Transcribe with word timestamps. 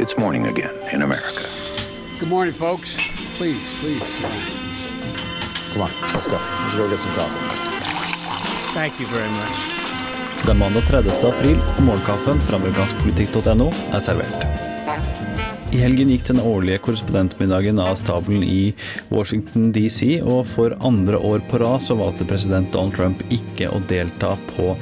It's 0.00 0.16
morning 0.16 0.46
again 0.46 0.74
in 0.92 1.02
America. 1.02 1.44
Good 2.18 2.30
morning, 2.30 2.54
folks. 2.54 2.96
Please, 3.36 3.74
please. 3.80 4.00
Come 5.72 5.82
on, 5.82 5.90
let's 6.14 6.26
go. 6.26 6.38
Let's 6.62 6.74
go 6.74 6.88
get 6.88 6.98
some 6.98 7.12
coffee. 7.12 7.36
Thank 8.72 8.98
you 8.98 9.06
very 9.06 9.30
much. 9.30 9.56
Det 10.44 10.50
er 10.50 10.54
mandag 10.54 10.82
30. 10.88 11.28
april, 11.28 11.58
og 11.76 11.82
morgenkaffen 11.82 12.40
fra 12.40 12.56
amerikanskpolitikk.no 12.56 13.72
er 13.92 14.00
servert. 14.00 15.19
I 15.70 15.78
helgen 15.78 16.08
gikk 16.10 16.24
den 16.26 16.40
årlige 16.42 16.80
korrespondentmiddagen 16.82 17.78
av 17.78 17.94
stabelen 17.94 18.42
i 18.42 18.72
Washington 19.06 19.68
DC, 19.70 20.16
og 20.18 20.42
for 20.50 20.74
andre 20.82 21.20
år 21.22 21.44
på 21.46 21.60
rad 21.62 21.84
så 21.84 21.94
valgte 21.94 22.26
president 22.26 22.72
Donald 22.74 22.96
Trump 22.96 23.22
ikke 23.30 23.68
å 23.70 23.78
delta 23.86 24.32
på 24.48 24.72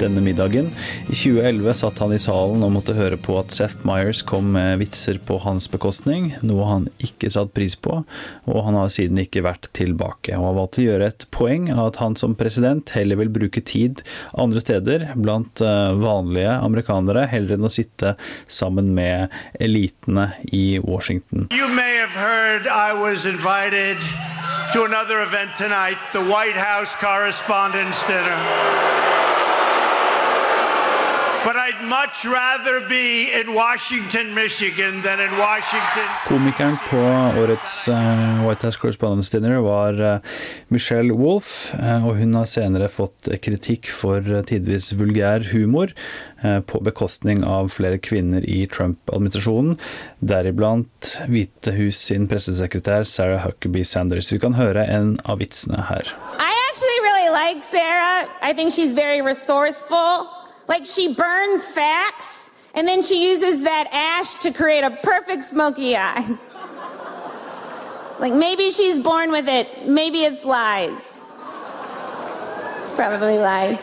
denne 0.00 0.22
middagen. 0.24 0.70
I 1.10 1.12
2011 1.12 1.76
satt 1.82 2.00
han 2.00 2.14
i 2.16 2.20
salen 2.22 2.64
og 2.64 2.72
måtte 2.78 2.96
høre 2.96 3.18
på 3.20 3.36
at 3.36 3.52
Seth 3.52 3.84
Myers 3.84 4.22
kom 4.24 4.54
med 4.54 4.78
vitser 4.80 5.18
på 5.20 5.36
hans 5.42 5.68
bekostning, 5.68 6.30
noe 6.40 6.70
han 6.70 6.88
ikke 7.04 7.28
satte 7.34 7.52
pris 7.52 7.76
på, 7.76 7.98
og 8.48 8.58
han 8.64 8.78
har 8.78 8.88
siden 8.94 9.20
ikke 9.20 9.44
vært 9.44 9.68
tilbake. 9.76 10.32
Og 10.38 10.48
har 10.48 10.58
valgt 10.62 10.80
å 10.80 10.86
gjøre 10.86 11.10
et 11.12 11.28
poeng 11.34 11.68
av 11.74 11.90
at 11.90 12.00
han 12.00 12.16
som 12.16 12.38
president 12.38 12.94
heller 12.96 13.20
vil 13.20 13.34
bruke 13.36 13.60
tid 13.60 14.00
andre 14.32 14.64
steder, 14.64 15.10
blant 15.18 15.60
eh, 15.60 15.92
vanlige 16.00 16.56
amerikanere, 16.56 17.28
heller 17.28 17.58
enn 17.58 17.68
å 17.68 17.74
sitte 17.74 18.16
sammen 18.48 18.94
med 18.96 19.28
elitene 19.60 20.30
i 20.52 20.78
Washington. 20.82 21.48
To 24.72 24.84
another 24.84 25.22
event 25.22 25.56
tonight, 25.56 25.96
the 26.12 26.22
White 26.24 26.56
House 26.56 26.94
Correspondents' 26.94 28.02
Dinner. 28.04 28.18
But 28.20 28.26
I'd 28.26 28.46
much 28.78 28.94
rather 30.18 30.56
be 31.08 31.26
in 31.26 31.26
Washington, 31.26 31.26
Michigan 31.26 31.26
than 31.26 31.26
in 31.26 31.26
Washington. 31.26 31.27
Komikeren 36.26 36.76
på 36.90 37.00
årets 37.42 37.88
eh, 37.88 38.46
White 38.46 38.66
House 38.66 38.78
Correspondence 38.80 39.32
Dinner 39.32 39.60
var 39.64 40.00
eh, 40.00 40.18
Michelle 40.68 41.14
Wolff, 41.14 41.74
eh, 41.74 42.06
og 42.06 42.18
hun 42.18 42.34
har 42.38 42.48
senere 42.50 42.88
fått 42.90 43.30
kritikk 43.44 43.90
for 43.92 44.24
tidvis 44.50 44.92
vulgær 44.98 45.46
humor 45.52 45.94
på 46.38 46.78
bekostning 46.86 47.40
av 47.42 47.72
flere 47.74 47.98
kvinner 47.98 48.44
i 48.46 48.60
Trump-administrasjonen, 48.70 49.74
deriblant 50.22 51.16
Hvite 51.26 51.74
hus 51.74 51.98
sin 52.10 52.28
pressesekretær 52.30 53.02
Sarah 53.10 53.42
Huckabee 53.42 53.82
Sanders. 53.82 54.30
Vi 54.30 54.38
kan 54.42 54.54
høre 54.54 54.86
en 54.86 55.16
av 55.26 55.42
vitsene 55.42 55.82
her. 55.90 56.14
I 56.38 56.52
actually 56.70 57.00
really 57.02 57.30
like 57.34 57.66
Sarah. 57.66 58.28
I 58.40 58.52
think 58.54 58.74
she's 58.74 58.94
very 58.94 59.20
resourceful. 59.20 60.37
Like 60.68 60.84
she 60.84 61.14
burns 61.14 61.64
facts 61.64 62.50
and 62.74 62.86
then 62.86 63.02
she 63.02 63.30
uses 63.30 63.62
that 63.62 63.88
ash 63.90 64.36
to 64.36 64.52
create 64.52 64.84
a 64.84 64.90
perfect 65.02 65.44
smoky 65.44 65.96
eye. 65.96 66.38
like 68.20 68.34
maybe 68.34 68.70
she's 68.70 68.98
born 69.02 69.32
with 69.32 69.48
it, 69.48 69.88
maybe 69.88 70.18
it's 70.24 70.44
lies. 70.44 71.20
It's 72.82 72.92
probably 72.92 73.38
lies. 73.38 73.78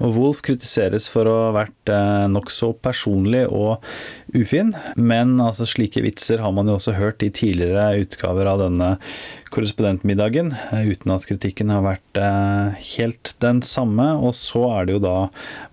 Og 0.00 0.14
Wolf 0.16 0.38
kritiseres 0.40 1.10
for 1.12 1.28
å 1.28 1.34
ha 1.42 1.48
vært 1.52 1.90
eh, 1.92 2.24
nokså 2.32 2.70
personlig 2.80 3.42
og 3.52 3.84
ufin, 4.32 4.72
men 4.96 5.34
altså, 5.44 5.66
slike 5.68 6.00
vitser 6.00 6.40
har 6.40 6.54
man 6.56 6.70
jo 6.70 6.78
også 6.78 6.94
hørt 6.96 7.20
i 7.26 7.28
tidligere 7.36 8.06
utgaver 8.06 8.48
av 8.48 8.62
denne 8.62 8.94
korrespondentmiddagen, 9.50 10.54
eh, 10.72 10.88
uten 10.90 11.10
at 11.14 11.26
kritikken 11.26 11.70
har 11.74 11.82
vært 11.82 12.18
eh, 12.20 12.78
helt 12.94 13.34
den 13.42 13.60
samme. 13.66 14.06
Og 14.22 14.34
så 14.38 14.62
er 14.76 14.86
det 14.86 14.94
jo 14.96 15.02
da 15.02 15.14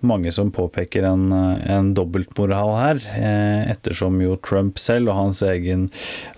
mange 0.06 0.32
som 0.34 0.50
påpeker 0.54 1.06
en, 1.06 1.30
eh, 1.32 1.62
en 1.76 1.92
dobbeltmoral 1.94 2.74
her, 2.78 2.96
ettersom 3.68 4.20
jo 4.22 4.36
Trump 4.42 4.78
selv 4.82 5.12
og 5.12 5.18
hans 5.18 5.42
egen 5.46 5.88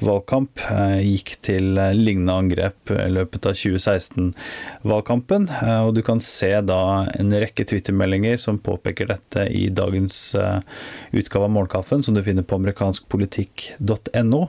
valgkamp 0.05 0.61
gikk 1.01 1.37
til 1.45 1.75
lignende 1.97 2.35
angrep 2.43 2.93
i 2.93 3.09
løpet 3.13 3.47
av 3.49 3.57
2016-valgkampen. 3.59 5.49
Og 5.87 5.95
du 5.97 6.03
kan 6.07 6.21
se 6.25 6.51
da 6.67 7.07
en 7.19 7.33
rekke 7.33 7.65
twittermeldinger 7.69 8.37
som 8.41 8.59
påpeker 8.63 9.07
dette 9.11 9.47
i 9.49 9.69
dagens 9.73 10.37
utgave 10.37 11.45
av 11.49 11.55
Morgenkaffen, 11.55 12.05
som 12.05 12.15
du 12.17 12.23
finner 12.27 12.47
på 12.47 12.59
amerikanskpolitikk.no. 12.61 14.43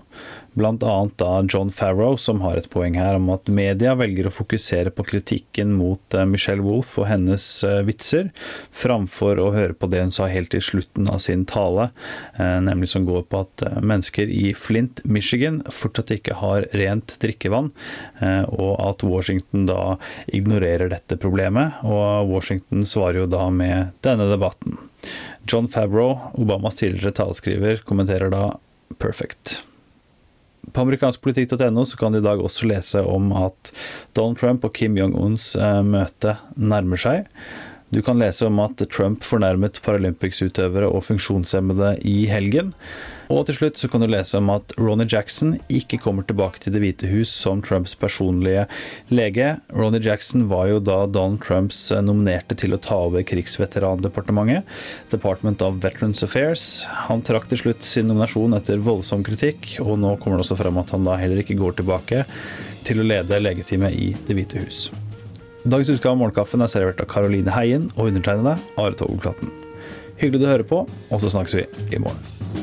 Annet 0.52 1.18
da 1.18 1.46
John 1.48 1.72
Farrow, 1.72 2.18
som 2.18 2.42
har 2.42 2.58
et 2.60 2.70
poeng 2.70 2.81
her 2.98 3.18
om 3.20 3.30
at 3.34 3.50
media 3.54 3.94
velger 3.98 4.28
å 4.28 4.34
fokusere 4.34 4.92
på 4.96 5.06
kritikken 5.08 5.74
mot 5.78 6.16
eh, 6.18 6.26
Michelle 6.28 6.64
Wolff 6.66 6.98
og 7.00 7.08
hennes 7.10 7.46
eh, 7.68 7.82
vitser, 7.88 8.32
framfor 8.76 9.40
å 9.42 9.52
høre 9.56 9.76
på 9.78 9.90
det 9.92 10.02
hun 10.04 10.14
sa 10.16 10.28
helt 10.32 10.56
i 10.58 10.64
slutten 10.64 11.10
av 11.12 11.22
sin 11.24 11.46
tale, 11.50 11.90
eh, 12.36 12.58
nemlig 12.66 12.92
som 12.92 13.06
går 13.08 13.28
på 13.32 13.44
at 13.46 13.66
mennesker 13.80 14.32
i 14.32 14.52
Flint, 14.58 15.04
Michigan 15.06 15.62
fortsatt 15.70 16.14
ikke 16.18 16.40
har 16.42 16.68
rent 16.78 17.16
drikkevann, 17.22 17.72
og 18.52 18.72
at 18.84 19.04
Washington 19.06 19.66
da 19.70 19.96
ignorerer 20.34 20.92
dette 20.92 21.18
problemet. 21.22 21.80
Og 21.88 22.30
Washington 22.32 22.86
svarer 22.88 23.24
jo 23.24 23.32
da 23.32 23.48
med 23.54 23.96
denne 24.06 24.30
debatten. 24.32 24.78
John 25.50 25.70
Favreau, 25.72 26.18
Obamas 26.40 26.80
tidligere 26.82 27.16
taleskriver, 27.22 27.84
kommenterer 27.88 28.34
da 28.34 28.46
'perfect'. 28.98 29.71
På 30.72 30.86
amerikanskpolitikk.no 30.86 31.84
så 31.90 31.98
kan 31.98 32.14
du 32.14 32.20
i 32.22 32.26
dag 32.26 32.42
også 32.42 32.70
lese 32.70 33.02
om 33.02 33.32
at 33.34 33.74
Donald 34.16 34.38
Trump 34.38 34.68
og 34.68 34.76
Kim 34.78 35.00
Jong-uns 35.00 35.56
eh, 35.58 35.82
møte 35.84 36.38
nærmer 36.56 37.02
seg. 37.02 37.26
Du 37.92 38.00
kan 38.02 38.20
lese 38.20 38.48
om 38.48 38.60
at 38.64 38.80
Trump 38.88 39.26
fornærmet 39.28 39.82
Paralympics-utøvere 39.84 40.88
og 40.88 41.04
funksjonshemmede 41.04 41.98
i 42.08 42.22
helgen. 42.32 42.72
Og 43.32 43.46
til 43.48 43.58
slutt 43.58 43.80
så 43.80 43.88
kan 43.92 44.04
du 44.04 44.08
lese 44.08 44.40
om 44.40 44.50
at 44.52 44.72
Ronny 44.80 45.06
Jackson 45.12 45.58
ikke 45.72 46.00
kommer 46.04 46.24
tilbake 46.28 46.60
til 46.64 46.72
Det 46.76 46.82
hvite 46.84 47.10
hus 47.12 47.32
som 47.32 47.60
Trumps 47.64 47.94
personlige 48.00 48.66
lege. 49.12 49.58
Ronny 49.76 50.02
Jackson 50.04 50.48
var 50.52 50.70
jo 50.72 50.80
da 50.84 51.02
Donald 51.08 51.44
Trumps 51.44 51.84
eh, 51.92 52.04
nominerte 52.04 52.56
til 52.60 52.76
å 52.76 52.80
ta 52.80 53.02
over 53.10 53.28
krigsveterandepartementet, 53.28 54.68
Department 55.12 55.64
of 55.68 55.84
Veterans 55.84 56.24
Affairs. 56.28 56.66
Han 57.10 57.24
trakk 57.28 57.52
til 57.52 57.64
slutt 57.66 57.88
sin 57.88 58.08
nominasjon 58.12 58.56
etter 58.56 58.84
voldsom 58.84 59.24
kritikk, 59.28 59.78
og 59.84 59.98
nå 60.00 60.16
kommer 60.24 60.40
det 60.40 60.48
også 60.48 60.60
frem 60.64 60.80
at 60.80 60.96
han 60.96 61.08
da 61.08 61.20
heller 61.20 61.44
ikke 61.44 61.60
går 61.60 61.80
tilbake 61.80 62.26
til 62.88 63.00
å 63.00 63.08
lede 63.08 63.44
legeteamet 63.44 63.96
i 63.96 64.12
Det 64.28 64.36
hvite 64.38 64.64
hus. 64.64 64.86
Dagens 65.64 65.92
utgave 65.94 66.16
av 66.16 66.18
Morgenkaffen 66.18 66.64
er 66.66 66.70
servert 66.74 67.04
av 67.04 67.10
Caroline 67.12 67.54
Heien 67.54 67.84
og 67.94 68.08
undertegnede 68.10 68.56
Are 68.82 68.98
Togolklatten. 68.98 69.54
Hyggelig 70.18 70.42
du 70.42 70.50
hører 70.50 70.66
på, 70.66 70.82
og 70.90 71.22
så 71.22 71.30
snakkes 71.30 71.60
vi 71.60 71.68
i 71.94 72.02
morgen. 72.02 72.61